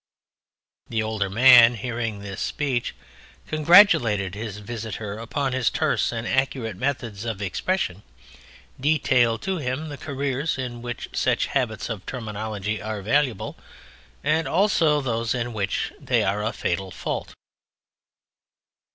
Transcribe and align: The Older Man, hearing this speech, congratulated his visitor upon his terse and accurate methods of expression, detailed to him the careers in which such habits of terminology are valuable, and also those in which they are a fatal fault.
The 0.89 1.03
Older 1.03 1.29
Man, 1.29 1.75
hearing 1.75 2.21
this 2.23 2.41
speech, 2.41 2.95
congratulated 3.45 4.33
his 4.33 4.57
visitor 4.57 5.19
upon 5.19 5.53
his 5.53 5.69
terse 5.69 6.11
and 6.11 6.27
accurate 6.27 6.75
methods 6.75 7.23
of 7.23 7.39
expression, 7.39 8.01
detailed 8.79 9.43
to 9.43 9.57
him 9.59 9.89
the 9.89 9.99
careers 9.99 10.57
in 10.57 10.81
which 10.81 11.07
such 11.13 11.45
habits 11.53 11.87
of 11.87 12.03
terminology 12.07 12.81
are 12.81 13.03
valuable, 13.03 13.57
and 14.23 14.47
also 14.47 15.01
those 15.01 15.35
in 15.35 15.53
which 15.53 15.93
they 15.99 16.23
are 16.23 16.43
a 16.43 16.51
fatal 16.51 16.89
fault. 16.89 17.35